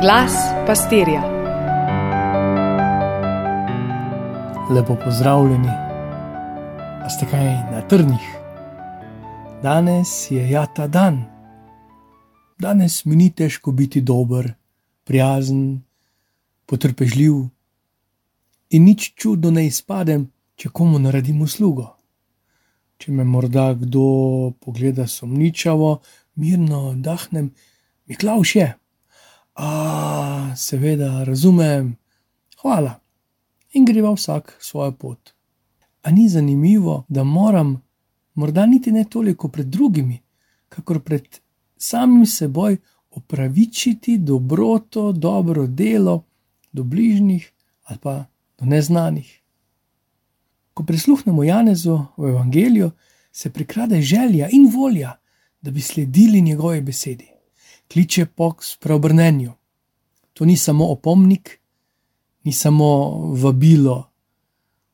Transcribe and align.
Glas 0.00 0.32
pastirja. 0.66 1.22
Lepo 4.70 4.96
pozdravljeni, 5.04 5.68
a 7.02 7.10
ste 7.10 7.26
kaj 7.26 7.44
na 7.72 7.82
trnih? 7.88 8.28
Danes 9.62 10.30
je 10.30 10.50
ja 10.50 10.66
ta 10.66 10.86
dan. 10.86 11.24
Danes 12.58 13.04
mi 13.04 13.16
ni 13.16 13.30
težko 13.30 13.72
biti 13.72 14.00
dober, 14.00 14.52
prijazen, 15.04 15.82
potrpežljiv 16.66 17.34
in 18.70 18.84
nič 18.84 19.12
čudno 19.16 19.50
ne 19.50 19.66
izpadem, 19.66 20.30
če 20.54 20.68
komu 20.68 20.98
naredim 20.98 21.42
uslugo. 21.42 21.96
Če 22.98 23.12
me 23.12 23.24
morda 23.24 23.72
kdo 23.74 24.52
pogleda 24.60 25.06
sumničavo, 25.06 25.96
mirno 26.34 26.92
dahnem, 26.94 27.50
mi 28.06 28.14
klavš 28.14 28.56
je. 28.56 28.74
Seveda, 30.56 31.24
razumem, 31.24 31.96
hvala. 32.62 33.00
In 33.72 33.84
greva 33.84 34.12
vsak 34.12 34.56
svojo 34.60 34.92
pot. 34.92 35.30
A 36.02 36.10
ni 36.10 36.28
zanimivo, 36.28 37.04
da 37.08 37.24
moram, 37.24 37.82
morda 38.34 38.66
niti 38.66 38.92
ne 38.92 39.04
toliko 39.04 39.48
pred 39.48 39.66
drugimi, 39.66 40.22
kakor 40.68 41.00
pred 41.00 41.40
samim 41.76 42.26
seboj 42.26 42.76
opravičiti 43.10 44.18
dobroto, 44.18 45.12
dobro 45.12 45.66
delo 45.66 46.24
do 46.72 46.82
bližnjih 46.82 47.52
ali 47.84 47.98
pa 47.98 48.24
do 48.58 48.66
neznanih. 48.66 49.42
Ko 50.74 50.84
prisluhnemo 50.84 51.44
Janezu 51.44 52.04
v 52.16 52.28
Evangeliju, 52.28 52.90
se 53.32 53.50
prikrade 53.50 54.02
želja 54.02 54.48
in 54.52 54.70
volja, 54.74 55.12
da 55.60 55.70
bi 55.70 55.80
sledili 55.80 56.40
njegovi 56.40 56.80
besedi. 56.80 57.28
Kliče 57.92 58.26
po 58.26 58.54
spreobrnenju. 58.60 59.57
To 60.38 60.44
ni 60.44 60.56
samo 60.56 60.86
opomnik, 60.86 61.58
ni 62.44 62.52
samo 62.52 63.08
vabilo, 63.34 64.10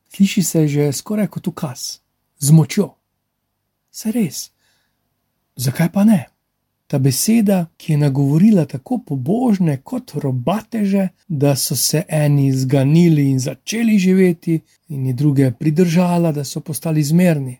sliši 0.09 0.43
se 0.43 0.67
že 0.67 0.91
skoraj 0.91 1.27
kot 1.27 1.47
ukaz, 1.47 1.99
z 2.39 2.51
močjo. 2.51 2.95
Se 3.91 4.11
res, 4.11 4.49
zakaj 5.55 5.91
pa 5.93 6.03
ne? 6.03 6.25
Ta 6.87 6.97
beseda, 6.99 7.67
ki 7.77 7.93
je 7.93 7.97
nagovorila 7.97 8.65
tako 8.65 8.97
pobožne 9.05 9.77
kot 9.83 10.15
robateže, 10.17 11.09
da 11.27 11.55
so 11.55 11.75
se 11.75 12.03
eni 12.09 12.51
zganili 12.53 13.29
in 13.29 13.39
začeli 13.39 13.99
živeti, 13.99 14.59
in 14.89 15.05
je 15.07 15.13
druge 15.13 15.51
pridržala, 15.51 16.31
da 16.31 16.43
so 16.43 16.59
postali 16.59 17.03
zmerni. 17.03 17.59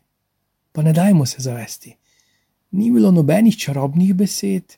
Pa 0.71 0.81
ne 0.81 0.93
dajmo 0.93 1.25
se 1.25 1.41
zavesti. 1.41 1.95
Ni 2.71 2.91
bilo 2.91 3.11
nobenih 3.11 3.57
čarobnih 3.57 4.13
besed, 4.13 4.73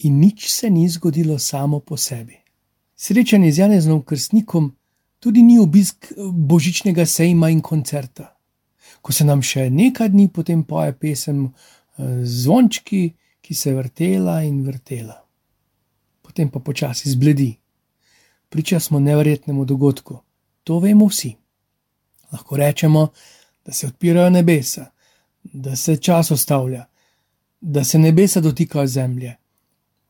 in 0.00 0.20
nič 0.20 0.48
se 0.50 0.70
ni 0.70 0.88
zgodilo 0.88 1.38
samo 1.38 1.80
po 1.80 1.96
sebi. 1.96 2.36
Srečanje 2.96 3.52
z 3.52 3.58
Janezom 3.58 4.02
Krstnikom 4.02 4.76
tudi 5.20 5.42
ni 5.42 5.58
obisk 5.58 6.12
božičnega 6.32 7.06
sejma 7.06 7.50
in 7.50 7.60
koncerta. 7.60 8.36
Ko 9.00 9.12
se 9.12 9.24
nam 9.24 9.42
še 9.42 9.70
nekaj 9.70 10.08
dni 10.08 10.28
potem 10.28 10.64
poje 10.64 10.92
pesem 10.92 11.46
eh, 11.46 12.24
zvončki, 12.24 13.14
ki 13.40 13.54
se 13.54 13.70
je 13.70 13.76
vrtela 13.76 14.42
in 14.42 14.62
vrtela. 14.62 15.16
Potem 16.22 16.48
pa 16.48 16.60
počasi 16.60 17.10
zbledi. 17.10 17.56
Priča 18.48 18.80
smo 18.80 19.00
nevrjetnemu 19.00 19.64
dogodku, 19.64 20.20
to 20.64 20.78
vemo 20.78 21.08
vsi. 21.08 21.32
Lahko 22.32 22.56
rečemo, 22.56 23.08
da 23.66 23.72
se 23.72 23.86
odpirajo 23.86 24.30
nebesa, 24.30 24.90
da 25.42 25.76
se 25.76 25.96
čas 25.96 26.30
ustavlja, 26.30 26.84
da 27.60 27.84
se 27.84 27.98
nebesa 27.98 28.40
dotikajo 28.40 28.86
zemlje, 28.86 29.36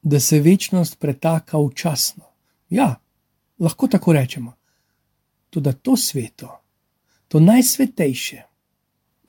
da 0.02 0.20
se 0.20 0.40
večnost 0.40 0.98
pretaka 0.98 1.58
včasno. 1.58 2.24
Ja, 2.70 3.00
lahko 3.58 3.88
tako 3.88 4.12
rečemo. 4.12 4.52
Tudi 5.50 5.72
to 5.82 5.96
sveto, 5.96 6.60
to 7.28 7.40
najsvetejše, 7.40 8.42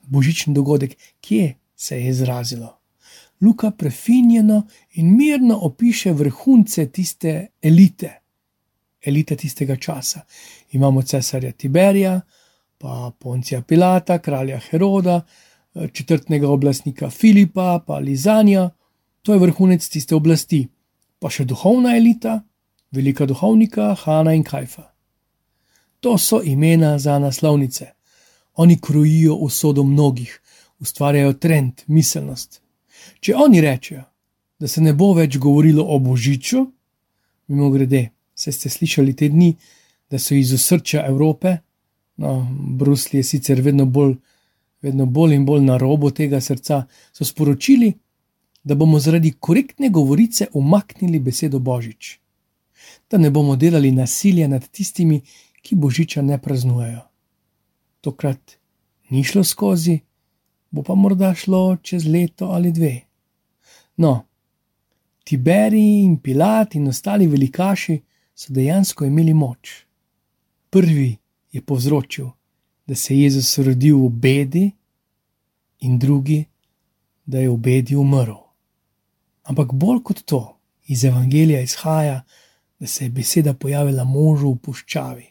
božični 0.02 0.54
dogodek, 0.54 0.96
kje 1.20 1.54
se 1.76 2.00
je 2.00 2.08
izrazilo. 2.08 2.78
Luka 3.40 3.70
prefinjeno 3.70 4.66
in 4.92 5.16
mirno 5.16 5.58
opiše 5.62 6.12
vrhunce 6.12 6.86
tiste 6.88 7.46
elite, 7.62 8.20
elite 9.04 9.36
tistega 9.36 9.76
časa. 9.76 10.20
Imamo 10.72 11.02
cesarja 11.02 11.52
Tiberija, 11.52 12.20
pa 12.78 13.10
Poncija 13.18 13.62
Pilata, 13.62 14.18
kralja 14.18 14.58
Heroda, 14.58 15.20
četrtnega 15.92 16.48
oblastnika 16.48 17.10
Filipa, 17.10 17.80
pa 17.86 17.98
Lizanja, 17.98 18.70
to 19.22 19.32
je 19.32 19.38
vrhunec 19.38 19.88
tiste 19.88 20.14
oblasti, 20.14 20.68
pa 21.18 21.30
še 21.30 21.44
duhovna 21.44 21.96
elita, 21.96 22.42
velika 22.92 23.26
duhovnika 23.26 23.94
Hanna 24.04 24.34
in 24.34 24.44
Kajfa. 24.44 24.88
To 26.02 26.18
so 26.18 26.42
imena 26.42 26.98
za 26.98 27.18
naslovnice. 27.18 27.92
Oni 28.54 28.80
krojijo 28.80 29.34
usodo 29.34 29.84
mnogih, 29.84 30.40
ustvarjajo 30.80 31.32
trend, 31.32 31.84
miselnost. 31.86 32.60
Če 33.20 33.34
oni 33.38 33.60
rečejo, 33.60 34.02
da 34.58 34.68
se 34.68 34.82
ne 34.82 34.92
bo 34.92 35.12
več 35.14 35.38
govorilo 35.38 35.84
o 35.86 35.98
božiču, 35.98 36.66
mimo 37.46 37.70
grede, 37.70 38.10
se 38.34 38.52
ste 38.52 38.70
slišali 38.70 39.14
te 39.16 39.28
dni, 39.28 39.54
da 40.10 40.18
so 40.18 40.34
iz 40.34 40.52
osrčja 40.52 41.06
Evrope, 41.06 41.56
no, 42.16 42.34
Bruslj 42.78 43.16
je 43.16 43.24
sicer 43.24 43.62
vedno 43.62 43.86
bolj, 43.86 44.16
vedno 44.82 45.06
bolj 45.06 45.38
in 45.38 45.46
bolj 45.46 45.64
na 45.64 45.78
robu 45.78 46.10
tega 46.10 46.40
srca, 46.40 46.82
so 47.12 47.24
sporočili, 47.24 47.92
da 48.64 48.74
bomo 48.74 48.98
zaradi 48.98 49.32
korektne 49.32 49.90
govorice 49.90 50.46
umaknili 50.52 51.18
besedo 51.18 51.58
božič, 51.58 52.18
da 53.10 53.18
ne 53.18 53.30
bomo 53.30 53.56
delali 53.56 53.90
nasilja 53.92 54.48
nad 54.48 54.68
tistimi, 54.68 55.20
ki 55.62 55.76
božiča 55.76 56.22
ne 56.22 56.38
praznujejo. 56.42 57.02
Tokrat 58.00 58.58
ni 59.10 59.24
šlo 59.24 59.44
skozi, 59.44 60.00
bo 60.70 60.82
pa 60.82 60.94
morda 60.94 61.34
šlo 61.34 61.76
čez 61.82 62.06
leto 62.06 62.50
ali 62.50 62.72
dve. 62.72 63.00
No, 63.96 64.24
Tiberij 65.24 66.02
in 66.02 66.16
Pilat 66.18 66.74
in 66.74 66.88
ostali 66.88 67.26
velikaši 67.26 68.00
so 68.34 68.52
dejansko 68.52 69.04
imeli 69.04 69.34
moč. 69.34 69.86
Prvi 70.70 71.16
je 71.52 71.62
povzročil, 71.62 72.30
da 72.86 72.94
se 72.94 73.14
je 73.14 73.22
Jezus 73.22 73.58
rodil 73.58 73.98
v 73.98 74.08
bedi, 74.08 74.70
in 75.82 75.98
drugi, 75.98 76.44
da 77.26 77.38
je 77.38 77.50
v 77.50 77.56
bedi 77.56 77.96
umrl. 77.96 78.51
Ampak 79.42 79.72
bolj 79.72 80.02
kot 80.02 80.22
to, 80.24 80.42
iz 80.86 81.04
Evangelija 81.04 81.60
izhaja, 81.60 82.22
da 82.78 82.86
se 82.86 83.04
je 83.04 83.10
beseda 83.10 83.54
pojavila 83.54 84.04
možu 84.04 84.52
v 84.52 84.58
puščavi, 84.58 85.28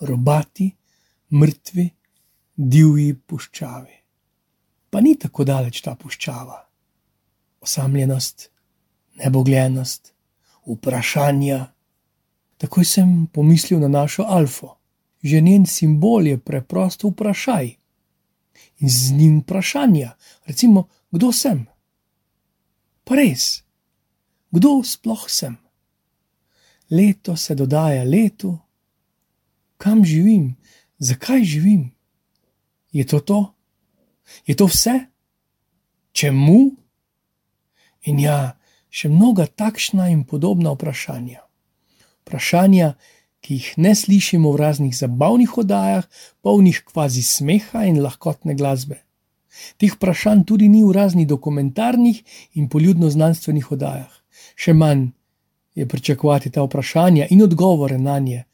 robati, 0.00 0.70
mrtvi, 1.32 1.90
divji 2.56 3.14
puščavi 3.14 3.96
pa 4.96 5.00
ni 5.00 5.12
tako 5.20 5.44
daleč 5.44 5.82
ta 5.84 5.92
puščava. 5.92 6.56
Osamljenost, 7.60 8.46
nebogljenost, 9.20 10.14
vprašanja. 10.64 11.58
Takoj 12.56 12.86
sem 12.88 13.10
pomislil 13.28 13.82
na 13.82 13.90
našo 13.92 14.24
alfo. 14.24 14.78
Že 15.20 15.42
njen 15.44 15.66
simbol 15.68 16.24
je 16.26 16.38
preprosto 16.38 17.10
vprašaj. 17.10 17.68
In 18.80 18.88
z 18.88 19.12
njim 19.18 19.40
vprašanja, 19.42 20.14
recimo, 20.48 20.86
kdo 21.12 21.28
sem? 21.32 21.66
Pa 23.06 23.14
res, 23.14 23.62
kdo 24.50 24.82
sploh 24.82 25.30
sem? 25.30 25.54
Leto 26.90 27.36
se 27.38 27.54
dodaja 27.54 28.02
letu, 28.02 28.58
kam 29.78 30.02
živim, 30.02 30.56
zakaj 30.98 31.46
živim? 31.46 31.94
Je 32.90 33.06
to 33.06 33.22
to? 33.22 33.54
Je 34.42 34.58
to 34.58 34.66
vse? 34.66 35.06
Čemu? 36.10 36.74
In 38.10 38.18
ja, 38.18 38.58
še 38.90 39.06
mnoga 39.06 39.46
takšna 39.46 40.10
in 40.10 40.26
podobna 40.26 40.74
vprašanja. 40.74 41.46
Vprašanja, 42.26 42.98
ki 43.38 43.54
jih 43.54 43.70
ne 43.78 43.94
slišimo 43.94 44.50
v 44.50 44.58
raznih 44.58 44.94
zabavnih 44.98 45.54
oddajah, 45.62 46.10
polnih 46.42 46.82
kvazi 46.82 47.22
smeha 47.22 47.86
in 47.86 48.02
lahkotne 48.02 48.58
glasbe. 48.58 49.05
Teh 49.76 49.92
vprašanj 49.92 50.44
tudi 50.44 50.68
ni 50.68 50.82
v 50.84 50.92
raznih 50.92 51.26
dokumentarnih 51.28 52.22
in 52.54 52.68
poljudno-znanstvenih 52.68 53.72
oddajah. 53.72 54.12
Še 54.56 54.72
manj 54.72 55.08
je 55.74 55.86
pričakovati 55.88 56.50
ta 56.50 56.64
vprašanja 56.64 57.26
in 57.30 57.42
odgovore 57.42 57.98
na 57.98 58.18
nje 58.18 58.44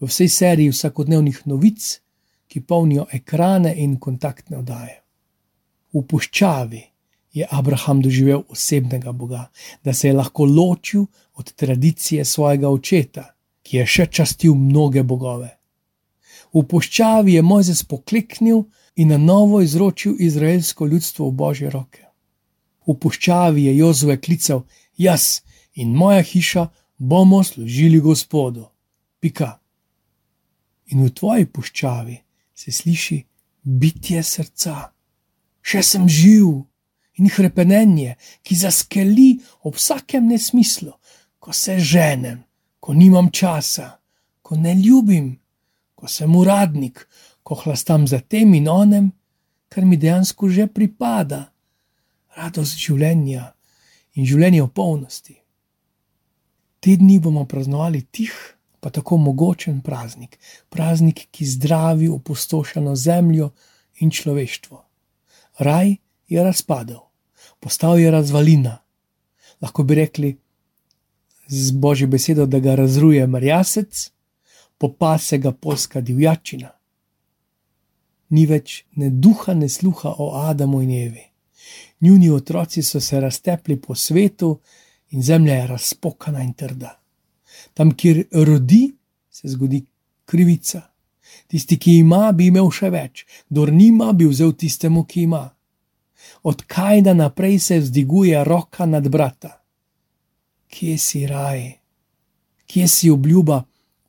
v 0.00 0.06
vsej 0.06 0.28
seriji 0.28 0.70
vsakodnevnih 0.70 1.40
novic, 1.46 2.00
ki 2.48 2.60
polnijo 2.60 3.06
ekrane 3.12 3.74
in 3.76 3.98
kontaktne 4.00 4.58
oddaje. 4.58 5.02
V 5.92 6.02
puščavi 6.08 6.82
je 7.32 7.46
Abraham 7.50 8.00
doživel 8.02 8.42
osebnega 8.48 9.12
Boga, 9.12 9.48
da 9.84 9.92
se 9.92 10.08
je 10.08 10.14
lahko 10.14 10.44
ločil 10.44 11.04
od 11.34 11.52
tradicije 11.52 12.24
svojega 12.24 12.68
očeta, 12.68 13.34
ki 13.62 13.76
je 13.76 13.86
še 13.86 14.06
častil 14.06 14.54
mnoge 14.54 15.02
bogove. 15.02 15.50
V 16.54 16.64
puščavi 16.64 17.34
je 17.34 17.42
Mojzes 17.42 17.84
pokleknil 17.84 18.64
in 18.96 19.08
na 19.08 19.18
novo 19.18 19.60
izročil 19.60 20.16
izraelsko 20.18 20.86
ljudstvo 20.86 21.28
v 21.28 21.32
božje 21.32 21.70
roke. 21.70 22.04
V 22.86 22.94
puščavi 22.94 23.64
je 23.64 23.76
Jozue 23.76 24.20
klical: 24.20 24.64
Jaz 24.96 25.40
in 25.74 25.92
moja 25.92 26.22
hiša 26.22 26.68
bomo 26.98 27.44
služili 27.44 28.00
Gospodu. 28.00 28.66
Pika. 29.20 29.58
In 30.86 31.04
v 31.04 31.10
tvoji 31.10 31.46
puščavi 31.46 32.16
se 32.54 32.72
sliši 32.72 33.18
bitje 33.62 34.22
srca, 34.22 34.92
še 35.62 35.82
sem 35.82 36.08
živ 36.08 36.62
in 37.18 37.28
hrepenenje, 37.28 38.14
ki 38.42 38.56
zaskeli 38.56 39.38
ob 39.66 39.76
vsakem 39.76 40.28
nesmislu, 40.30 40.94
ko 41.38 41.52
se 41.52 41.78
ženem, 41.78 42.44
ko 42.80 42.94
nimam 42.94 43.30
časa, 43.30 43.98
ko 44.42 44.56
ne 44.56 44.74
ljubim, 44.74 45.34
ko 45.94 46.08
sem 46.08 46.34
uradnik, 46.36 47.04
ko 47.48 47.56
hlastam 47.64 48.04
za 48.06 48.20
tem 48.20 48.52
in 48.54 48.68
onem, 48.68 49.06
kar 49.72 49.84
mi 49.84 49.96
dejansko 49.96 50.50
že 50.52 50.66
pripada, 50.68 51.46
radost 52.36 52.76
življenja 52.76 53.54
in 54.20 54.28
življenje 54.28 54.66
v 54.66 54.68
polnosti. 54.76 55.36
Te 56.84 56.98
dni 57.00 57.16
bomo 57.24 57.46
praznovali 57.48 58.04
tih, 58.12 58.36
pa 58.84 58.92
tako 58.92 59.16
mogočen 59.16 59.80
praznik, 59.80 60.36
praznik, 60.68 61.24
ki 61.32 61.48
zdravi 61.48 62.12
opustošeno 62.12 62.92
zemljo 62.92 63.48
in 64.04 64.12
človeštvo. 64.12 64.84
Raj 65.64 65.96
je 66.28 66.44
razpadel, 66.44 67.00
postal 67.64 67.96
je 67.98 68.12
razvalina. 68.12 68.76
Lahko 69.64 69.88
bi 69.88 69.96
rekli 69.96 70.36
z 71.48 71.72
božjo 71.72 72.12
besedo, 72.12 72.44
da 72.44 72.60
ga 72.60 72.76
razruje 72.76 73.24
marjasec, 73.26 74.10
popase 74.76 75.40
ga 75.40 75.56
polska 75.56 76.04
divjačina. 76.04 76.77
Ni 78.30 78.46
več 78.46 78.84
ne 78.96 79.10
duha, 79.10 79.54
ne 79.54 79.68
sluha 79.68 80.14
o 80.18 80.32
Adamu 80.36 80.82
in 80.82 80.90
Evi. 80.90 81.24
Njuni 82.00 82.30
otroci 82.30 82.82
so 82.82 83.00
se 83.00 83.20
raztepli 83.20 83.76
po 83.80 83.94
svetu 83.94 84.58
in 85.10 85.22
zemlja 85.22 85.54
je 85.54 85.66
razpokana 85.66 86.42
in 86.42 86.52
trda. 86.52 87.00
Tam, 87.74 87.94
kjer 87.96 88.24
rodi, 88.32 88.92
se 89.30 89.48
zgodi 89.48 89.84
krivica. 90.24 90.82
Tisti, 91.46 91.78
ki 91.78 91.98
ima, 91.98 92.32
bi 92.32 92.48
imel 92.52 92.70
še 92.72 92.90
več, 92.92 93.24
kdor 93.48 93.72
nima, 93.72 94.12
bi 94.12 94.28
vzel 94.28 94.52
tistemu, 94.52 95.04
ki 95.04 95.22
ima. 95.24 95.48
Od 96.42 96.62
kajda 96.68 97.14
naprej 97.14 97.58
se 97.58 97.78
vzdiguje 97.80 98.44
roka 98.44 98.86
nad 98.86 99.08
brata. 99.08 99.54
Kje 100.68 100.98
si 100.98 101.24
raj, 101.26 101.62
kje 102.68 102.88
si 102.88 103.10
obljuba, 103.10 103.62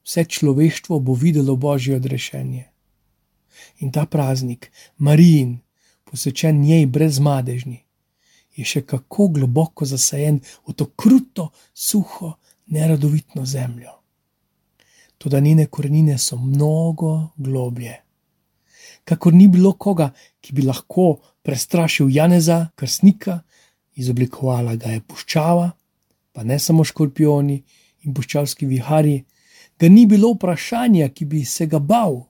vse 0.03 0.25
človeštvo 0.25 0.99
bo 0.99 1.13
videlo 1.13 1.55
božje 1.55 1.95
odrešenje. 1.95 2.65
In 3.79 3.91
ta 3.91 4.05
praznik, 4.05 4.71
Marijin, 4.97 5.59
posvečen 6.03 6.61
njej 6.61 6.85
brezmadežni, 6.85 7.83
je 8.55 8.65
še 8.65 8.81
kako 8.81 9.29
globoko 9.37 9.85
zasajen 9.85 10.41
v 10.67 10.75
to 10.75 10.89
kruto, 10.97 11.49
suho, 11.73 12.35
nerodovitno 12.69 13.45
zemljo. 13.45 13.95
Tudi 15.17 15.41
njene 15.41 15.65
korenine 15.65 16.17
so 16.17 16.37
mnogo 16.37 17.29
globlje. 17.35 17.95
Kakor 19.03 19.33
ni 19.33 19.47
bilo 19.47 19.73
koga, 19.73 20.11
ki 20.41 20.53
bi 20.53 20.61
lahko 20.61 21.19
prestrašil 21.41 22.09
Janeza, 22.09 22.69
krstnika, 22.75 23.39
izoblikovala 23.95 24.75
ga 24.75 24.93
je 24.93 25.01
puščava, 25.01 25.71
pa 26.31 26.43
ne 26.43 26.59
samo 26.59 26.85
škorpioni 26.85 27.57
in 28.05 28.13
puščavski 28.13 28.67
vihari, 28.69 29.17
ga 29.79 29.89
ni 29.89 30.05
bilo 30.05 30.33
vprašanja, 30.35 31.09
ki 31.09 31.25
bi 31.25 31.43
se 31.45 31.67
ga 31.67 31.79
bal. 31.79 32.21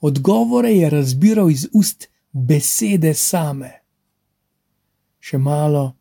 Odgovore 0.00 0.72
je 0.72 0.90
razbiral 0.90 1.50
iz 1.50 1.66
ust 1.72 2.08
besede 2.32 3.14
same. 3.14 3.72
Še 5.20 5.38
malo 5.38 5.94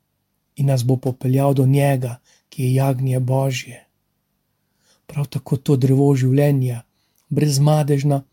in 0.56 0.70
nas 0.72 0.84
bo 0.84 0.98
popeljal 0.98 1.54
do 1.54 1.66
njega, 1.66 2.20
ki 2.50 2.64
je 2.64 2.74
jagnje 2.74 3.20
Božje. 3.20 3.82
Prav 5.06 5.28
tako 5.28 5.58
to 5.58 5.76
drevo 5.76 6.08
življenja, 6.16 6.84
brezmadežna, 7.30 8.24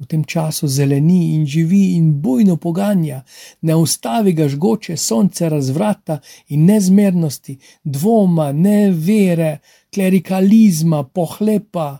v 0.00 0.06
tem 0.08 0.24
času 0.24 0.68
zeleni 0.68 1.34
in 1.36 1.44
živi 1.46 1.96
in 1.96 2.12
bojno 2.24 2.56
poganja, 2.56 3.20
ne 3.60 3.76
ustavi 3.76 4.32
ga 4.32 4.48
žgoče 4.48 4.96
sonce 4.96 5.48
razvrata 5.48 6.20
in 6.48 6.64
nezmernosti, 6.64 7.58
dvoma, 7.84 8.48
nevere, 8.52 9.58
klerikalizma, 9.92 11.04
pohlepa. 11.04 11.90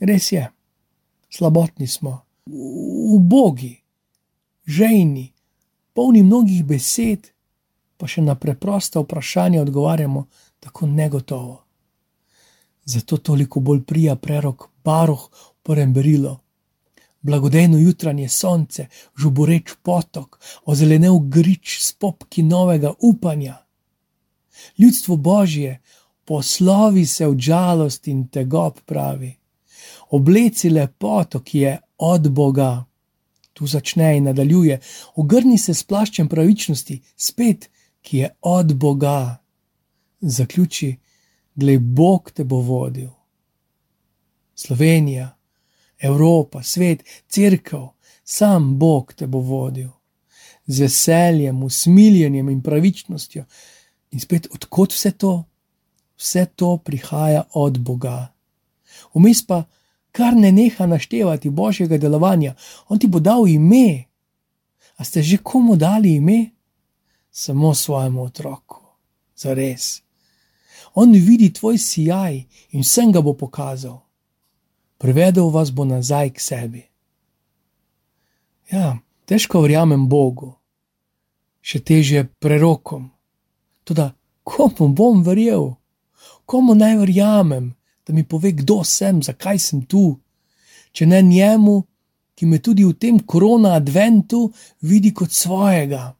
Res 0.00 0.28
je, 0.32 0.44
slabotni 1.30 1.86
smo, 1.86 2.20
ubogi, 3.14 3.82
žejni, 4.66 5.32
polni 5.92 6.22
mnogih 6.22 6.64
besed, 6.64 7.30
pa 7.96 8.08
še 8.08 8.22
na 8.22 8.34
preprosta 8.34 9.00
vprašanja 9.00 9.62
odgovarjamo 9.62 10.26
tako 10.60 10.86
negotovo. 10.86 11.62
Zato 12.84 13.16
toliko 13.16 13.60
bolj 13.60 13.82
prija 13.82 14.16
prerok 14.16 14.68
Baruh 14.84 15.28
v 15.32 15.54
prvem 15.62 15.94
berilu. 15.94 16.36
Blagodejno 17.26 17.78
jutranje 17.78 18.28
sonce, 18.28 18.86
žuboreč 19.18 19.72
potok, 19.82 20.38
ozelenev 20.64 21.18
grič 21.32 21.80
s 21.82 21.92
popki 21.92 22.44
novega 22.46 22.92
upanja. 23.00 23.56
Ljudstvo 24.78 25.16
Božje, 25.16 25.80
poslovi 26.24 27.06
se 27.06 27.26
v 27.26 27.34
žalost 27.38 28.08
in 28.08 28.28
tegob 28.28 28.78
pravi. 28.86 29.34
Obleci 30.10 30.70
lepoto, 30.70 31.40
ki 31.40 31.58
je 31.58 31.78
od 31.98 32.28
Boga. 32.30 32.84
Tu 33.52 33.66
začne 33.66 34.16
in 34.16 34.24
nadaljuje, 34.24 34.80
ogrni 35.16 35.58
se 35.58 35.74
s 35.74 35.82
plaščem 35.82 36.28
pravičnosti, 36.28 37.00
spet, 37.16 37.70
ki 38.02 38.18
je 38.18 38.30
od 38.40 38.74
Boga. 38.74 39.38
Zaključi, 40.20 40.96
glej, 41.54 41.78
Bog 41.78 42.30
te 42.30 42.44
bo 42.44 42.60
vodil. 42.60 43.08
Slovenija, 44.54 45.36
Evropa, 45.98 46.62
svet, 46.62 47.04
crkva, 47.28 47.92
sam 48.24 48.78
Bog 48.78 49.12
te 49.14 49.26
bo 49.26 49.40
vodil. 49.40 49.88
Z 50.66 50.80
veseljem, 50.80 51.62
usmiljenjem 51.62 52.48
in 52.48 52.62
pravičnostjo. 52.62 53.44
In 54.10 54.20
spet, 54.20 54.48
odkot 54.52 54.92
vse 54.92 55.10
to? 55.10 55.44
Vse 56.16 56.46
to 56.56 56.76
prihaja 56.76 57.44
od 57.54 57.78
Boga. 57.78 58.32
Vmes 59.14 59.46
pa 59.46 59.64
kar 60.16 60.36
ne 60.36 60.52
neha 60.52 60.86
naštevati 60.86 61.50
božjega 61.50 61.98
delovanja, 61.98 62.54
on 62.88 62.98
ti 62.98 63.06
bo 63.06 63.20
dal 63.20 63.48
ime. 63.48 64.04
A 64.96 65.04
ste 65.04 65.22
že 65.22 65.36
komu 65.36 65.76
dali 65.76 66.14
ime? 66.16 66.50
Samo 67.30 67.74
svojemu 67.74 68.22
otroku, 68.22 68.80
za 69.36 69.54
res. 69.54 70.00
On 70.94 71.12
vidi 71.12 71.52
tvoj 71.52 71.78
sijaj 71.78 72.44
in 72.70 72.80
vsem 72.80 73.12
ga 73.12 73.20
bo 73.20 73.36
pokazal. 73.36 74.00
Privedel 74.98 75.50
vas 75.52 75.70
bo 75.70 75.84
nazaj 75.84 76.32
k 76.32 76.40
sebi. 76.40 76.82
Ja, 78.72 78.96
težko 79.28 79.60
verjamem 79.60 80.08
Bogu, 80.08 80.54
še 81.60 81.84
teže 81.84 82.24
prerokom. 82.40 83.10
Tudi 83.84 84.08
komu 84.48 84.88
bom 84.88 85.20
verjel, 85.22 85.74
komu 86.48 86.74
naj 86.74 86.96
verjamem, 87.04 87.75
da 88.06 88.14
mi 88.14 88.24
pove, 88.24 88.52
kdo 88.52 88.84
sem, 88.84 89.22
zakaj 89.22 89.58
sem 89.58 89.82
tu. 89.84 90.18
Če 90.92 91.06
ne 91.06 91.22
njemu, 91.22 91.82
ki 92.36 92.46
me 92.46 92.60
tudi 92.62 92.84
v 92.84 92.94
tem 92.94 93.18
korona 93.18 93.74
adventu 93.74 94.46
vidi 94.80 95.12
kot 95.14 95.32
svojega. 95.32 96.14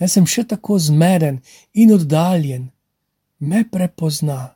Naj 0.00 0.10
sem 0.10 0.26
še 0.26 0.46
tako 0.54 0.78
zmeden 0.78 1.40
in 1.74 1.92
oddaljen, 1.94 2.68
me 3.38 3.64
prepozna. 3.70 4.54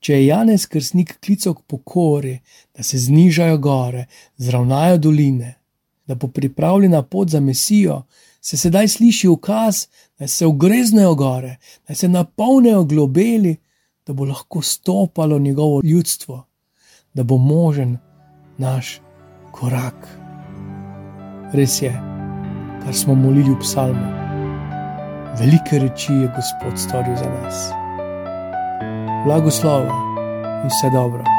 Če 0.00 0.14
je 0.14 0.26
Janez 0.28 0.66
Krsnik 0.70 1.16
klical 1.24 1.56
k 1.58 1.64
pokori, 1.66 2.36
da 2.74 2.84
se 2.86 2.98
znižajo 3.02 3.58
gore, 3.58 4.06
zravnajo 4.38 4.98
doline, 5.08 5.54
da 6.06 6.14
bo 6.14 6.28
pripravljena 6.28 7.02
pot 7.02 7.30
za 7.30 7.40
mesijo, 7.40 8.04
se 8.40 8.56
sedaj 8.56 8.88
sliši 8.88 9.28
ukaz, 9.28 9.86
da 10.18 10.28
se 10.28 10.46
ogreznejo 10.46 11.14
gore, 11.14 11.56
da 11.88 11.94
se 11.94 12.08
napolnijo 12.08 12.84
globeli 12.84 13.56
da 14.08 14.14
bo 14.14 14.24
lahko 14.24 14.62
stopalo 14.62 15.38
njegovo 15.38 15.80
ljudstvo, 15.84 16.44
da 17.14 17.22
bo 17.22 17.36
možen 17.36 17.98
naš 18.58 19.00
korak. 19.52 20.08
Res 21.52 21.82
je, 21.82 21.92
kar 22.84 22.94
smo 22.94 23.14
molili 23.14 23.50
v 23.50 23.60
psalmu. 23.60 24.08
Velike 25.40 25.78
reči 25.78 26.12
je 26.12 26.32
Gospod 26.36 26.80
storil 26.80 27.16
za 27.16 27.28
nas. 27.28 27.68
Blagoslova 29.26 29.92
in 30.62 30.70
vse 30.72 30.90
dobro. 30.92 31.37